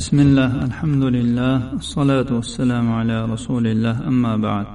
[0.00, 4.66] بسم الله الحمد لله الصلاة والسلام على رسول الله أما بعد.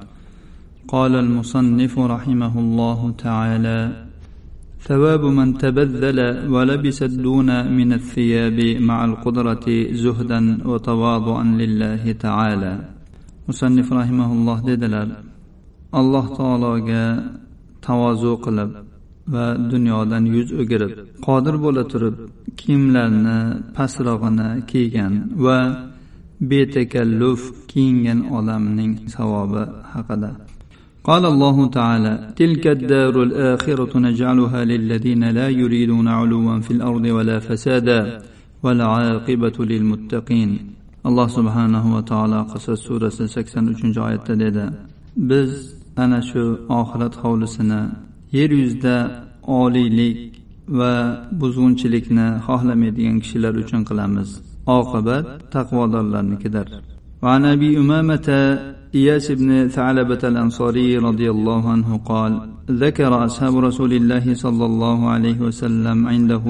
[0.94, 3.80] قال المصنف رحمه الله تعالى
[4.88, 6.20] ثواب من تبذل
[6.54, 8.60] ولبس الدون من الثياب
[8.90, 9.66] مع القدرة
[10.04, 12.74] زهدا وتواضعا لله تعالى.
[13.50, 15.08] مصنف رحمه الله dedilar
[16.00, 17.06] alloh taologa
[17.82, 18.87] tavozu qilib
[19.35, 20.93] va dunyodan yuz o'girib
[21.27, 22.17] qodir bo'la turib
[22.61, 23.39] kiyimlarni
[23.77, 25.13] pastrog'ini kiygan
[25.45, 25.59] va
[26.51, 29.63] betakalluf kiyingan odamning savobi
[29.95, 30.31] haqida
[31.11, 38.01] قال الله تعالى تلك الدار الآخرة نجعلها للذين لا يريدون علوا في الأرض ولا فسادا
[38.65, 40.51] والعاقبة للمتقين
[41.09, 44.65] الله سبحانه وتعالى قصص سورة 83 oyatda dedi
[45.17, 45.51] biz
[45.97, 47.81] ana shu oxirat hovlisini
[48.37, 48.97] yer yuzida
[49.61, 50.19] oliylik
[50.79, 50.93] va
[51.41, 54.29] buzg'unchilikni xohlamaydigan kishilar uchun qilamiz
[54.79, 56.69] oqibat taqvodorlarnikidir
[57.25, 58.29] وعن ابي امامه
[58.95, 62.33] اياس بن ثعلبه الانصاري رضي الله عنه قال
[62.85, 66.45] ذكر اصحاب رسول الله صلى الله عليه وسلم عنده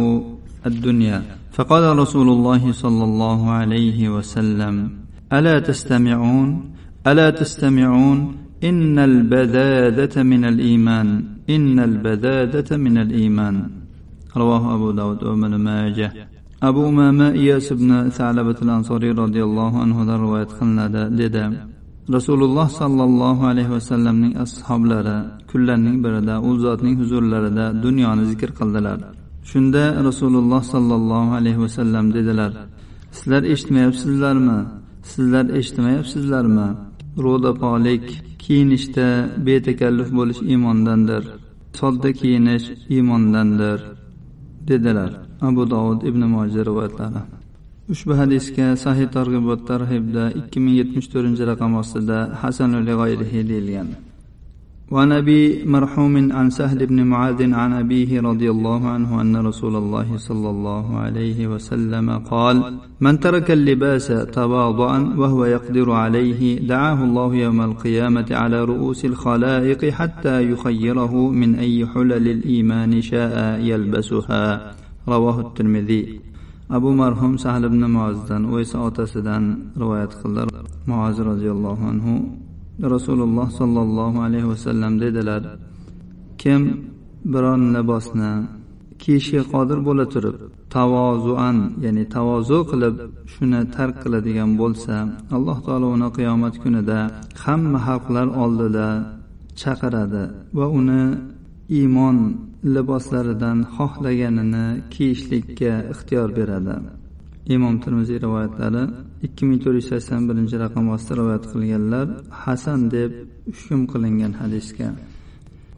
[0.67, 1.23] الدنيا
[1.57, 4.75] فقال رسول الله صلى الله عليه وسلم
[5.33, 6.49] الا تستمعون
[7.07, 8.19] الا تستمعون
[8.71, 11.09] ان البذاذه من الايمان
[11.51, 13.57] ان البذاذه من الايمان
[14.37, 16.11] رواه ابو داود وابن ماجه
[16.69, 21.43] abu umama iyas ibn salabat al ansoriy roziyallohu anhudan rivoyat qilinadi dedi
[22.17, 25.17] rasululloh sollallohu alayhi vasallamning ashoblari
[25.51, 28.99] kunlarning birida u zotning huzurlarida dunyoni zikr qildilar
[29.51, 32.53] shunda rasululloh sollallohu alayhi vasallam dedilar
[33.17, 34.59] sizlar eshitmayapsizlarmi
[35.13, 36.69] sizlar eshitmayapsizlarmi
[37.27, 38.05] ro'dapolik
[38.48, 39.08] kiyinishda
[39.46, 41.24] betakalluf bo'lish iymondandir.
[41.80, 43.80] Sodda kiyinish iymondandir
[44.70, 45.12] dedilar
[45.48, 47.22] abu dovud ibn moja rivoyatlari.
[47.94, 52.86] Ushbu hadisga sahih targ'ibot tarhibda ikki ming yetmish to'rtinchi raqam ostida hasanul
[53.52, 53.88] deyilgan.
[54.92, 60.18] وعن أبي مرحوم عن سهل بن معاذ عن أبيه رضي الله عنه أن رسول الله
[60.18, 67.62] صلى الله عليه وسلم قال من ترك اللباس تواضعا وهو يقدر عليه دعاه الله يوم
[67.62, 74.76] القيامة على رؤوس الخلائق حتى يخيره من أي حلل الإيمان شاء يلبسها.
[75.08, 76.20] رواه الترمذي.
[76.70, 82.14] abu marhum sahl ibn muozdan u esa otasidan rivoyat qildilar muoz roziyallohu anhu
[82.96, 85.42] rasululloh sollallohu alayhi vasallam dedilar
[86.42, 86.62] kim
[87.34, 88.32] biron libosni
[89.02, 90.38] kiyishga qodir bo'la turib
[90.76, 92.96] tavozuan ya'ni tavozu qilib
[93.34, 94.96] shuni tark qiladigan bo'lsa
[95.36, 97.00] alloh taolo uni qiyomat kunida
[97.44, 98.88] hamma xalqlar oldida
[99.62, 100.24] chaqiradi
[100.58, 101.04] va uni
[101.80, 102.18] iymon
[102.76, 106.76] liboslaridan xohlaganini kiyishlikka ixtiyor beradi.
[107.56, 108.84] Imom termiziy rivoyatlari
[109.27, 112.07] ikki ming to'rt yuz sakson birinchi raqam ostida rivoyat qilganlar
[112.43, 113.11] hasan deb
[113.59, 114.89] hukm qilingan hadisga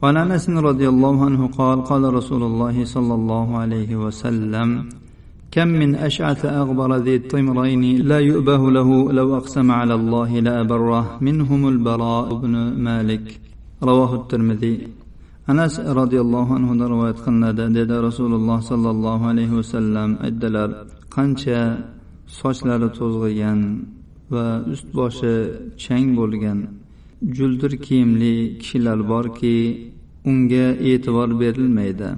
[0.03, 4.69] وعن انس رضي الله عنه قال قال رسول الله صلى الله عليه وسلم
[5.55, 8.89] كم من اشعث اغبر ذي الطمرين لا يؤبه له
[9.19, 12.55] لو اقسم على الله لابره منهم البراء بن
[12.87, 13.25] مالك
[13.89, 14.75] رواه الترمذي
[15.53, 20.69] anas roziyallohu anhudan rivoyat qilinadi dedi rasululloh sollallohu alayhi vasallam aytdilar
[21.17, 21.61] qancha
[22.38, 23.60] sochlari to'zg'igan
[24.34, 25.34] va ust boshi
[25.84, 26.60] chang bo'lgan
[27.38, 29.56] juldir kiyimli kishilar borki
[30.30, 32.10] unga e'tibor berilmaydi.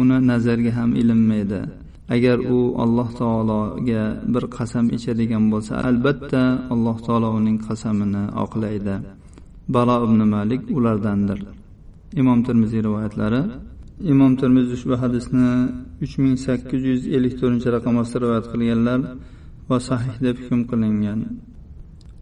[0.00, 1.60] Uni nazarga ham ilinmaydi.
[2.14, 4.02] Agar u alloh taologa
[4.32, 6.42] bir qasam ichadigan bo'lsa albatta
[6.74, 8.96] alloh taolo uning qasamini oqlaydi.
[9.74, 11.40] Balo ibn malik ulardandir.
[12.20, 13.42] Imom termiziy rivoyatlari
[14.11, 15.47] imom termiziy ushbu hadisni
[16.03, 18.99] uch ming sakkiz yuz ellik to'rtinchi raqam ostida rivoyat qilganlar
[19.69, 21.19] va sahih deb hukm qilingan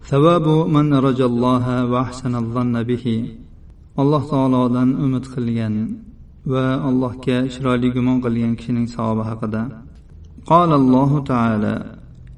[0.10, 3.18] savabu man rajalloha va ahsana bihi
[4.02, 5.76] alloh taolodan umid qilgan
[6.52, 9.64] va allohga chiroyli gumon qilgan kishining savobi haqida
[10.52, 11.76] قال الله تعالى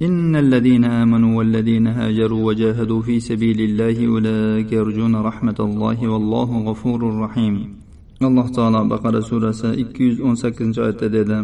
[0.02, 7.02] إن الذين آمنوا والذين هاجروا وجاهدوا في سبيل الله أولئك يرجون رحمة الله والله غفور
[7.24, 7.56] رحيم
[8.28, 11.38] alloh taolo baqara surasi ikki yuz o'n sakkizinchi oyatda dedi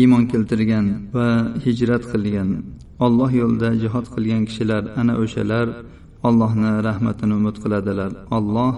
[0.00, 1.28] iymon keltirgan va
[1.64, 2.48] hijrat qilgan
[3.06, 5.66] olloh yo'lida jihod qilgan kishilar ana o'shalar
[6.28, 8.72] ollohni rahmatini umid qiladilar olloh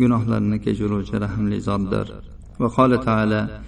[0.00, 2.08] gunohlarni kechiruvchi rahmli zotdir
[2.62, 3.60] وقال تعالى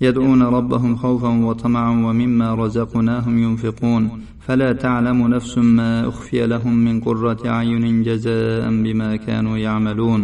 [0.00, 4.02] يدعون ربهم خوفا وطمعا ومما رزقناهم ينفقون
[4.40, 10.20] فلا تعلم نفس ما اخفي لهم من قره اعين جزاء بما كانوا يعملون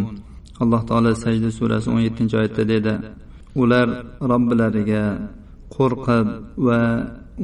[0.62, 2.94] alloh taolo sajda surasi o'n yettinchi oyatda dedi.
[3.62, 3.88] Ular
[4.30, 5.04] robbilariga
[5.74, 6.26] qo'rqib
[6.66, 6.80] va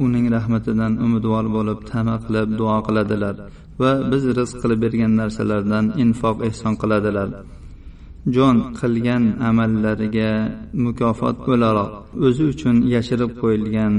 [0.05, 3.35] uning rahmatidan umidvor bo'lib tama qilib duo qiladilar
[3.81, 7.29] va biz rizq qilib bergan narsalardan infoq ehson qiladilar.
[8.35, 10.31] Jon qilgan amallariga
[10.85, 11.91] mukofot o'laroq
[12.27, 13.93] o'zi uchun yashirib qo'yilgan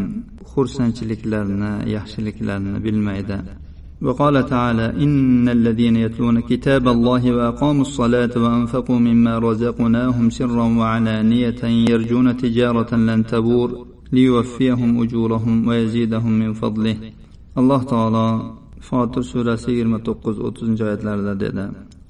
[0.51, 3.39] xursandchiliklarni yaxshiliklarni bilmaydi.
[4.02, 11.62] وقال تعالى إن الذين يتلون كتاب الله وأقاموا الصلاة وأنفقوا مما رزقناهم سرا وعلانية
[11.92, 13.70] يرجون تجارة لن تبور
[14.12, 16.96] ليوفيهم أجورهم ويزيدهم من فضله
[17.58, 18.28] الله تعالى
[18.90, 21.66] fotir surasi yigirma to'qqiz o'ttizinchi oyatlarida dedi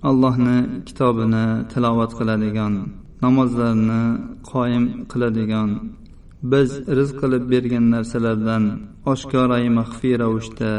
[0.10, 0.58] allohni
[0.88, 2.74] kitobini tilovat qiladigan
[3.24, 4.02] namozlarni
[4.52, 5.70] qoyim qiladigan
[6.52, 8.64] biz rizq qilib bergan narsalardan
[9.12, 10.72] oshkorai maxfiy ravishda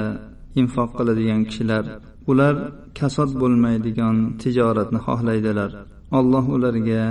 [0.60, 1.84] infoq qiladigan kishilar
[2.30, 2.54] ular
[2.98, 5.70] kasod bo'lmaydigan tijoratni xohlaydilar
[6.18, 7.04] alloh ularga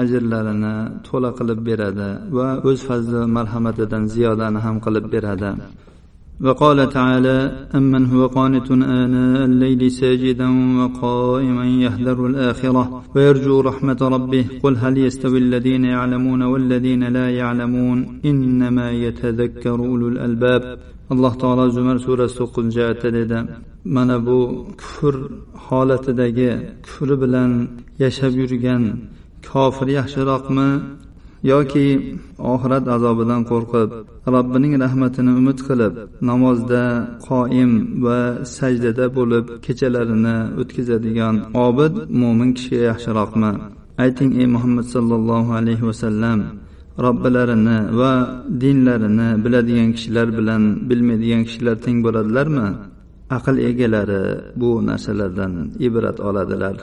[0.00, 0.74] ajrlarini
[1.06, 5.50] to'la qilib beradi va o'z fazli marhamatidan ziyodani ham qilib beradi
[6.46, 10.48] وقال تعالى أمن هو قانت آناء الليل ساجدا
[10.80, 18.86] وقائما يهذر الآخرة ويرجو رحمة ربه قل هل يستوي الذين يعلمون والذين لا يعلمون إنما
[19.04, 20.62] يتذكر أولو الألباب
[21.11, 23.37] alloh taolo zumar surasi to'qqizinchi oyatda dedi
[23.95, 24.37] mana bu
[24.81, 25.15] kufr
[25.67, 26.51] holatidagi
[26.85, 27.51] kufri bilan
[28.03, 28.83] yashab yurgan
[29.49, 30.69] kofir yaxshiroqmi
[31.51, 31.87] yoki
[32.53, 33.89] oxirat azobidan qo'rqib
[34.33, 35.93] robbining rahmatini umid qilib
[36.29, 36.83] namozda
[37.29, 37.71] qoim
[38.05, 38.19] va
[38.57, 41.35] sajdada bo'lib kechalarini o'tkazadigan
[41.67, 43.51] obid mo'min kishiga yaxshiroqmi?
[44.03, 46.39] Ayting ey muhammad sollallohu alayhi vasallam
[47.05, 48.13] robbilarini va
[48.61, 52.67] dinlarini biladigan kishilar bilan bilmaydigan kishilar teng bo'ladilarmi?
[53.37, 54.23] Aql egalari
[54.61, 55.53] bu narsalardan
[55.87, 56.75] ibrat oladilar.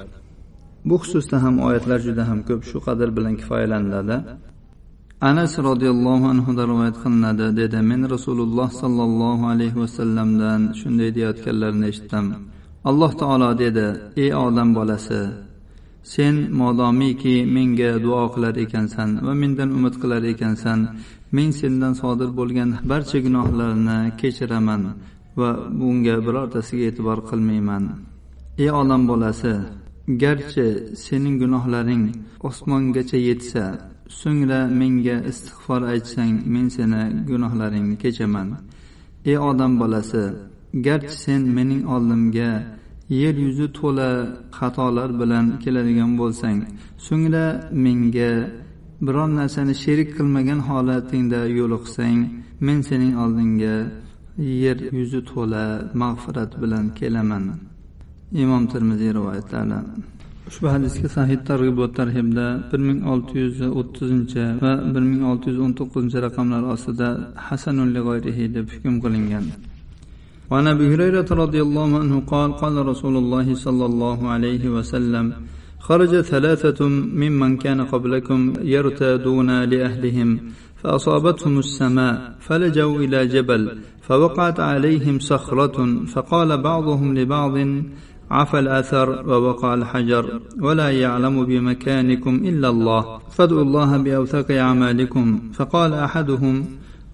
[0.88, 4.16] Bu xususda ham oyatlar juda ham ko'p shu qadr bilan kifoyalaniladi.
[5.30, 12.26] Anas roziyallohu anhudan rivoyat qilinadi dedi men rasululloh sollallohu alayhi vasallamdan shunday deyayotganlarini eshitdim.
[12.90, 13.86] Alloh taolo dedi
[14.22, 15.20] ey odam bolasi
[16.02, 20.80] sen modomiki menga duo qilar ekansan va mendan umid qilar ekansan.
[21.36, 24.82] Men sendan sodir bo'lgan barcha gunohlarni kechiraman
[25.40, 25.50] va
[25.80, 27.84] bunga birortasiga e'tibor qilmayman.
[28.62, 29.54] Ey odam bolasi
[30.22, 30.66] garchi
[31.04, 32.04] sening gunohlaring
[32.48, 33.64] osmongacha yetsa
[34.20, 38.48] so'ngra menga istig'for aytsang men seni gunohlaringni kechaman.
[39.30, 40.24] Ey odam bolasi
[40.86, 42.50] garchi sen mening oldimga
[43.08, 44.10] yer yuzi to'la
[44.58, 46.58] xatolar bilan keladigan bo'lsang
[47.06, 47.44] so'ngra
[47.84, 48.32] menga
[49.06, 52.18] biron narsani sherik qilmagan holatingda yo'liqsang
[52.66, 53.76] men sening oldingga
[54.64, 55.64] yer yuzi to'la
[56.02, 57.44] mag'firat bilan kelaman.
[58.42, 59.78] Imom termiziy rivoyatlari
[60.48, 65.58] ushbu hadisga sahih targ'ibot tarhibda bir ming olti yuz o'ttizinchi va bir ming olti yuz
[65.64, 67.08] o'n to'qqizinchi raqamlar ostida
[67.48, 67.90] hasanul
[68.56, 69.44] deb hukm qilingan.
[70.50, 75.32] وعن أبي هريرة رضي الله عنه قال قال رسول الله صلى الله عليه وسلم
[75.78, 80.40] خرج ثلاثة ممن كان قبلكم يرتادون لأهلهم
[80.76, 87.58] فأصابتهم السماء فلجوا إلى جبل فوقعت عليهم صخرة فقال بعضهم لبعض
[88.30, 96.64] عفى الأثر ووقع الحجر ولا يعلم بمكانكم إلا الله فادعوا الله بأوثق أعمالكم فقال أحدهم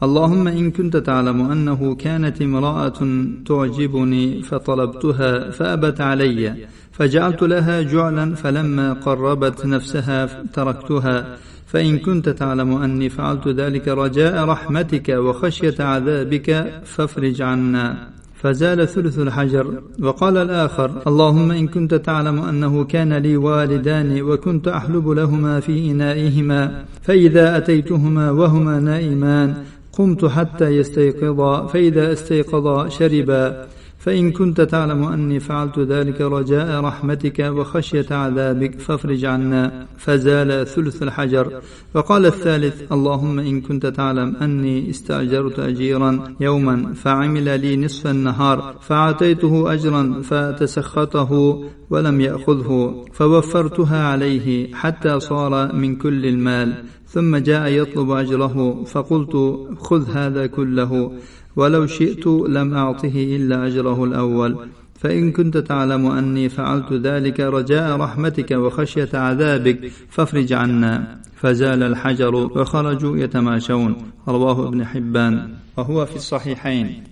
[0.04, 3.00] اللهم إن كنت تعلم أنه كانت امرأة
[3.46, 6.54] تعجبني فطلبتها فأبت علي
[6.92, 11.36] فجعلت لها جعلا فلما قربت نفسها تركتها.
[11.66, 18.08] فإن كنت تعلم أني فعلت ذلك رجاء رحمتك وخشية عذابك فافرج عنا.
[18.34, 19.82] فزال ثلث الحجر.
[20.02, 26.84] وقال الآخر اللهم إن كنت تعلم أنه كان لي والدان وكنت أحلب لهما في إنائهما
[27.02, 29.54] فإذا أتيتهما وهما نائمان
[29.96, 33.66] قمت حتى يستيقظا فإذا استيقظا شربا.
[34.04, 39.86] فإن كنت تعلم أني فعلت ذلك رجاء رحمتك وخشية عذابك فافرج عنا.
[39.98, 41.60] فزال ثلث الحجر.
[41.94, 49.72] وقال الثالث اللهم إن كنت تعلم أني استأجرت أجيرا يوما فعمل لي نصف النهار فأعطيته
[49.72, 56.84] أجرا فتسخطه ولم يأخذه فوفرتها عليه حتى صار من كل المال.
[57.06, 61.12] ثم جاء يطلب أجره فقلت خذ هذا كله.
[61.56, 64.56] ولو شئت لم أعطه إلا أجره الأول.
[64.94, 71.18] فإن كنت تعلم أني فعلت ذلك رجاء رحمتك وخشية عذابك فافرج عنا.
[71.36, 73.96] فزال الحجر وخرجوا يتماشون.
[74.28, 75.48] رواه ابن حبان.
[75.76, 77.02] وهو في الصحيحين.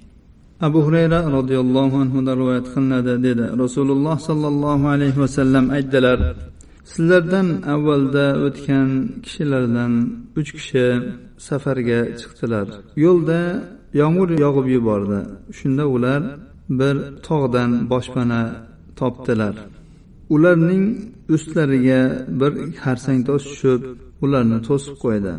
[0.63, 6.35] أبو هريرة رضي الله عنه دروية خلنا ددد رسول الله صلى الله عليه وسلم أجدلر.
[6.85, 8.89] sizlardan avvalda o'tgan
[9.25, 9.93] كشلردن
[10.41, 10.87] uch kishi
[11.49, 12.67] safarga chiqdilar
[13.05, 13.41] yo'lda
[14.01, 15.19] yomg'ir yog'ib yubordi.
[15.59, 16.23] Shunda ular
[16.81, 16.97] bir
[17.29, 18.43] tog'dan boshpana
[18.99, 19.55] topdilar.
[20.35, 20.85] Ularning
[21.35, 22.01] ustlariga
[22.41, 22.53] bir
[22.85, 23.81] harsang tosh tushib
[24.25, 25.35] ularni to'sib qo'ydi.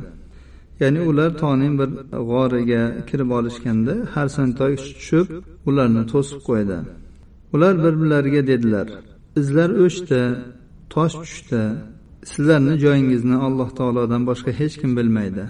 [0.82, 1.90] Ya'ni ular tog'ning bir
[2.32, 5.28] g'origa kirib olishganda harsang tosh tushib
[5.70, 6.78] ularni to'sib qo'ydi.
[7.54, 8.88] Ular bir birlariga dedilar
[9.42, 10.22] izlar o'chdi
[10.94, 11.62] tosh tushdi.
[12.32, 15.46] Sizlarni joyingizni alloh taolodan boshqa hech kim bilmaydi.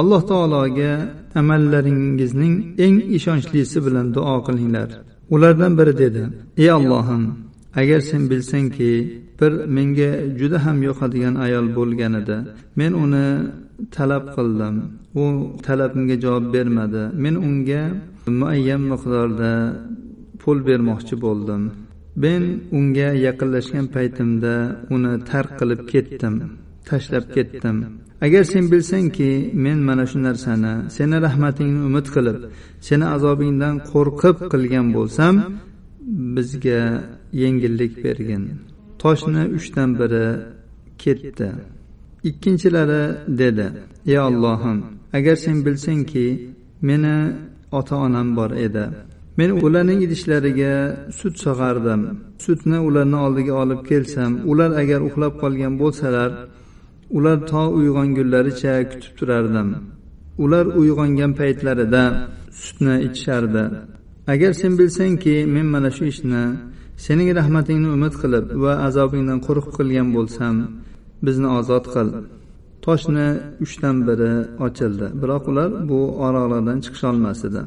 [0.00, 0.92] Alloh taologa
[1.40, 4.88] amallaringizning eng ishonchlisi bilan duo qilinglar.
[5.34, 6.22] Ulardan biri dedi
[6.62, 7.22] ey allohim
[7.80, 8.92] agar sen bilsangki
[9.40, 12.36] bir menga juda ham yoqadigan ayol bo'lganida
[12.78, 13.26] men uni
[13.96, 14.74] talab qildim.
[15.22, 15.24] U
[15.66, 17.02] talabimga javob bermadi.
[17.24, 17.82] Men unga
[18.40, 19.52] muayyan miqdorda
[20.40, 21.62] pul bermoqchi bo'ldim.
[22.24, 22.42] Men
[22.78, 24.54] unga yaqinlashgan paytimda
[24.94, 26.34] uni tark qilib ketdim
[26.88, 27.76] tashlab ketdim.
[28.20, 32.38] Agar sen bilsangki men mana shu narsani seni rahmatingni umid qilib
[32.88, 35.34] seni azobingdan qo'rqib qilgan bo'lsam
[36.36, 36.80] bizga
[37.42, 38.42] yengillik bergin.
[39.02, 40.26] Toshni uchdan biri
[41.02, 41.48] ketdi.
[42.28, 43.04] Ikkinchilari
[43.40, 43.66] dedi
[44.12, 44.78] ey ollohim
[45.16, 46.26] agar sen bilsangki
[46.88, 47.16] meni
[47.78, 48.86] ota onam bor edi.
[49.38, 50.74] Men ularning idishlariga
[51.18, 52.02] sut sog'ardim
[52.44, 56.30] sutni ularni oldiga olib kelsam ular agar uxlab qolgan bo'lsalar
[57.10, 59.68] ular to uyg'ongunlaricha kutib turardim.
[60.44, 62.02] Ular uyg'ongan paytlarida
[62.62, 63.64] sutni ichishardi.
[64.32, 66.42] Agar sen bilsangki men mana shu ishni
[67.06, 70.54] sening rahmatingni umid qilib va azobingdan qo'rqib qilgan bo'lsam
[71.26, 72.08] bizni ozod qil.
[72.84, 73.28] Toshni
[73.64, 74.32] uchdan biri
[74.66, 77.62] ochildi biroq ular bu oroqlardan chiqisholmas edi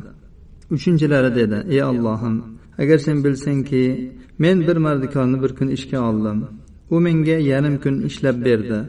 [0.75, 2.43] uchinchilari dedi ey ollohim
[2.77, 6.45] agar sen bilsangki men bir mardikorni bir kun ishga oldim.
[6.89, 8.79] U menga yarim kun ishlab berdi.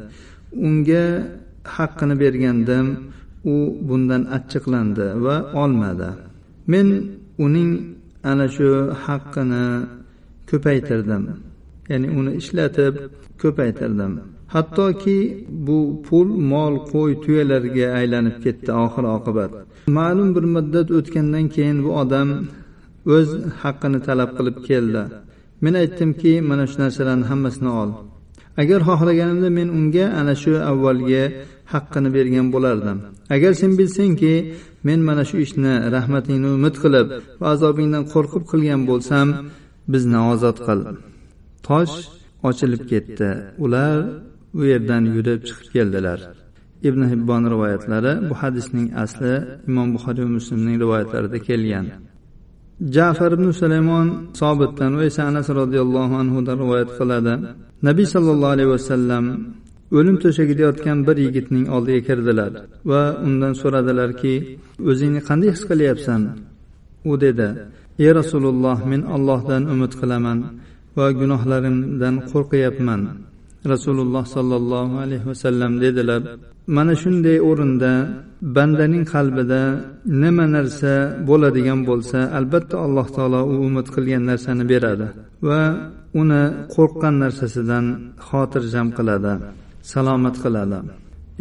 [0.69, 1.05] Unga
[1.77, 2.87] haqqini bergandim
[3.53, 3.55] u
[3.89, 6.11] bundan achchiqlandi va olmadi.
[6.73, 6.87] Men
[7.45, 7.71] uning
[8.31, 8.69] ana shu
[9.05, 9.65] haqqini
[10.51, 11.23] ko'paytirdim.
[11.91, 12.95] Ya'ni uni ishlatib
[13.43, 14.13] ko'paytirdim.
[14.55, 15.19] Hattoki
[15.67, 19.51] bu pul mol qo'y tuyalarga aylanib ketdi oxir oqibat.
[19.99, 22.29] Ma'lum bir muddat o'tgandan keyin bu odam
[23.17, 23.29] o'z
[23.63, 25.03] haqqini talab qilib keldi.
[25.65, 27.91] Men aytdimki mana shu narsalarni hammasini ol.
[28.63, 31.25] Agar xohlaganimda men unga ana shu avvalgi
[31.73, 32.99] haqqini bergan bo'lardim.
[33.35, 34.35] Agar sen bilsangki
[34.89, 37.07] men mana shu ishni rahmatingni umid qilib
[37.41, 39.27] va azobingdan qo'rqib qilgan bo'lsam
[39.93, 40.81] bizni ozod qil.
[41.67, 41.97] Tosh
[42.49, 43.29] ochilib ketdi.
[43.65, 43.97] Ular
[44.59, 46.19] u yerdan yurib chiqib keldilar.
[46.89, 49.35] Ibn hibbon rivoyatlari bu hadisning asli
[49.69, 51.87] imom buxoriy va muslimning rivoyatlarida kelgan.
[52.81, 54.07] Jafar ibn sulaymon
[54.41, 57.35] sobitdan va esa anas roziyallohu anhudan rivoyat qiladi.
[57.89, 59.25] Nabiy sollallohu alayhi vasallam
[59.99, 62.53] o'lim to'shagida yotgan bir yigitning oldiga kirdilar
[62.91, 64.35] va undan so'radilarki
[64.91, 66.21] o'zingni qanday his qilyapsan?
[67.11, 67.49] U dedi
[68.05, 70.39] ey rasululloh men allohdan umid qilaman
[70.99, 73.01] va gunohlarimdan qo'rqyapman.
[73.73, 76.23] Rasululloh sollallohu alayhi vasallam dedilar
[76.77, 77.93] mana shunday o'rinda
[78.57, 79.63] bandaning qalbida
[80.23, 80.93] nima narsa
[81.29, 85.07] bo'ladigan bo'lsa albatta alloh taolo u umid qilgan narsani beradi
[85.49, 85.63] va
[86.21, 86.43] uni
[86.75, 87.85] qo'rqqan narsasidan
[88.29, 89.35] xotirjam qiladi
[89.93, 90.79] salomat qiladi.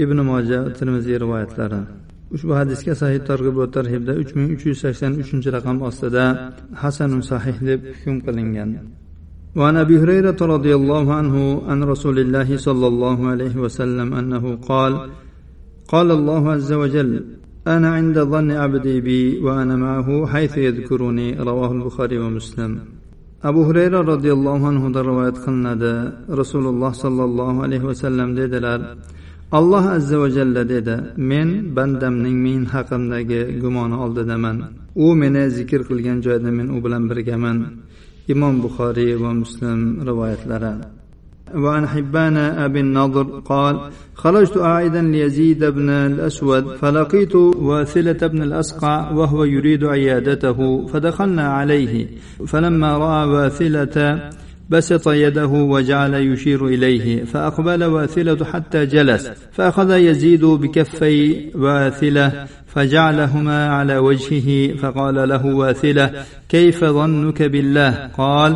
[0.04, 1.82] Ibn moja termiziy rivoyatlari.
[2.36, 6.26] Ushbu hadisga sahih targ'ib va tarhibda uch ming uch yuz sakson uchinchi raqam ostida
[6.84, 8.70] hasanun sahih deb hukm qilingan.
[9.58, 11.36] وعن أبي هريرة رضي الله عنه
[11.70, 14.94] عن رسول الله صلى الله عليه وسلم أنه قال
[15.94, 17.12] قال الله عز وجل
[17.68, 22.72] أنا عند ظن عبدي بي وأنا معه حيث يذكرني رواه البخاري ومسلم.
[23.50, 25.74] أبو هريرة رضي الله عنه رواية قلنا
[26.42, 28.82] رسول الله صلى الله عليه وسلم ديدلار
[29.60, 30.90] الله عز وجل ديد
[31.32, 34.56] من بندم من حقم دقي قمان أولد من
[35.06, 37.58] ومن ذكر قلقان جايد من أبلن برقمن
[38.32, 40.82] إمام بخاري ومسلم رواية لنا
[41.56, 49.44] وعن حبان أبي النضر قال خرجت أعيدا ليزيد بن الأسود فلقيت واثلة بن الأسقع وهو
[49.44, 52.08] يريد عيادته فدخلنا عليه
[52.48, 54.30] فلما رأى واثلة
[54.70, 63.98] بسط يده وجعل يشير إليه فأقبل واثلة حتى جلس فأخذ يزيد بكفي واثلة فجعلهما على
[63.98, 66.06] وجهه فقال له واثلة
[66.50, 68.52] كيف ظنك بالله؟ قال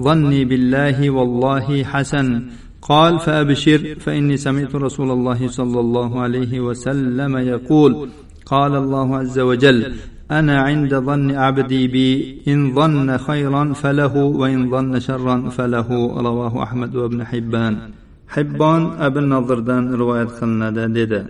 [0.00, 2.42] ظني بالله والله حسن.
[2.82, 8.08] قال فأبشر فإني سمعت رسول الله صلى الله عليه وسلم يقول
[8.46, 9.94] قال الله عز وجل
[10.30, 15.88] أنا عند ظن عبدي بي إن ظن خيرا فله وإن ظن شرا فله.
[16.16, 17.76] رواه أحمد وابن حبان.
[18.36, 21.20] hibbon ibn nozirdan rivoyat qilinadi dedi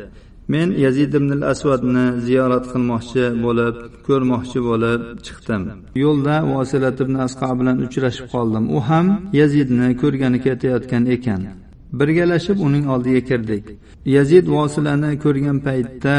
[0.52, 3.74] men yazid ibn al asvadni ziyorat qilmoqchi bo'lib
[4.06, 5.62] ko'rmoqchi bo'lib chiqdim.
[6.04, 8.64] Yo'lda vosilat ibn asqa bilan uchrashib qoldim.
[8.76, 9.06] U ham
[9.40, 11.40] yazidni ko'rgani ketayotgan ekan.
[11.98, 13.64] Birgalashib uning oldiga kirdik.
[14.16, 16.14] Yazid vosilani ko'rgan paytda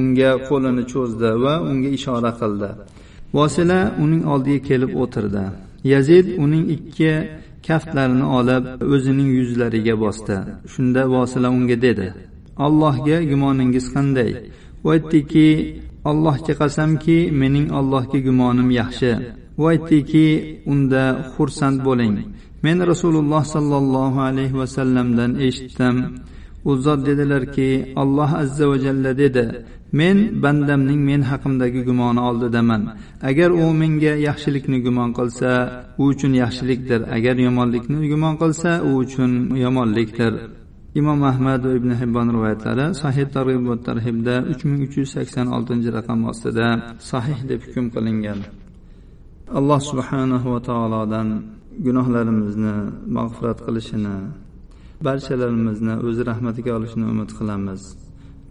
[0.00, 2.70] unga qo'lini cho'zdi va unga ishora qildi.
[3.36, 5.44] Vosila uning oldiga kelib o'tirdi.
[5.92, 7.12] Yazid uning ikki
[7.66, 10.36] kaftlarini olib o'zining yuzlariga bosdi.
[10.72, 12.08] Shunda vosila unga dedi
[12.66, 14.30] allohga gumoningiz qanday?
[14.84, 15.48] U aytdiki
[16.10, 19.12] allohga qasamki mening allohga gumonim yaxshi.
[19.60, 20.26] U aytdiki
[20.72, 21.04] unda
[21.34, 22.14] xursand bo'ling.
[22.64, 25.96] Men rasululloh sollallohu alayhi vasallamdan eshitdim.
[26.68, 27.70] U zot dedilarki
[28.02, 29.44] alloh azza va jalla dedi
[29.98, 32.82] men bandamning men haqimdagi gumoni oldidaman.
[33.30, 35.50] Agar u menga yaxshilikni gumon qilsa
[36.00, 37.00] u uchun yaxshilikdir.
[37.16, 39.32] Agar yomonlikni gumon qilsa u uchun
[39.64, 40.32] yomonlikdir.
[41.00, 45.46] Imom ahmad va ibn hibbon rivoyatlari sahih targ'ib va tarhibda uch ming uch yuz sakson
[45.56, 46.68] oltinchi raqam ostida
[47.10, 48.40] sahih deb hukm qilingan.
[49.58, 51.28] Alloh subhanahu va taolodan
[51.86, 52.74] gunohlarimizni
[53.16, 54.16] mag'firat qilishini
[55.06, 57.82] barchalarimizni o'zi rahmatiga olishini umid qilamiz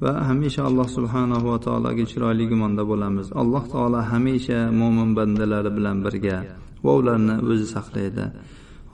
[0.04, 3.28] va hamisha alloh subhanahu va taologa chiroyli gumonda bo'lamiz.
[3.42, 6.38] Alloh taolo hamisha mo'min bandalari bilan birga
[6.86, 8.26] va ularni o'zi saqlaydi.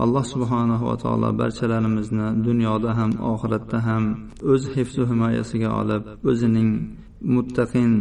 [0.04, 4.04] Alloh subhanahu va taolo barchalarimizni dunyoda ham oxiratda ham
[4.54, 6.72] o'z hifzu himoyasiga olib o'zining
[7.36, 7.92] muttaqin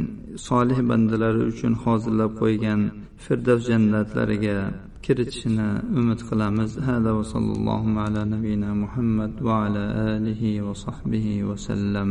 [0.49, 2.81] solih bandalari uchun hozirlab qo'ygan
[3.25, 4.57] firdavs jannatlariga
[5.07, 5.69] kiritishini
[6.01, 6.71] umid qilamiz.
[6.89, 9.85] Hada va sallallohu ala nabiyina muhammad va ala
[10.15, 12.11] alihi va sahbihi vasallam